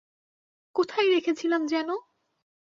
[0.75, 1.89] কোথায় রেখেছিলাম যেন?